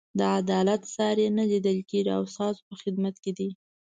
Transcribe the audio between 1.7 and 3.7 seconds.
کېږي او ستاسو په خدمت کې دی.